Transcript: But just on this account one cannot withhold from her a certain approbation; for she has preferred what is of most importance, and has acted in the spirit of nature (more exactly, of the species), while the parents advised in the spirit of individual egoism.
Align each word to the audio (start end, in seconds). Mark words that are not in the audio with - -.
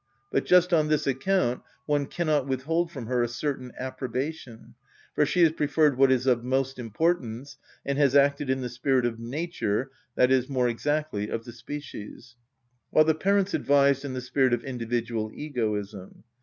But 0.31 0.45
just 0.47 0.73
on 0.73 0.87
this 0.87 1.05
account 1.05 1.61
one 1.85 2.07
cannot 2.07 2.47
withhold 2.47 2.91
from 2.91 3.05
her 3.05 3.21
a 3.21 3.27
certain 3.27 3.71
approbation; 3.77 4.73
for 5.13 5.27
she 5.27 5.43
has 5.43 5.51
preferred 5.51 5.95
what 5.95 6.11
is 6.11 6.25
of 6.25 6.43
most 6.43 6.79
importance, 6.79 7.59
and 7.85 7.99
has 7.99 8.15
acted 8.15 8.49
in 8.49 8.61
the 8.61 8.69
spirit 8.69 9.05
of 9.05 9.19
nature 9.19 9.91
(more 10.49 10.67
exactly, 10.67 11.29
of 11.29 11.45
the 11.45 11.53
species), 11.53 12.35
while 12.89 13.05
the 13.05 13.13
parents 13.13 13.53
advised 13.53 14.03
in 14.03 14.13
the 14.13 14.21
spirit 14.21 14.53
of 14.55 14.63
individual 14.63 15.29
egoism. 15.35 16.23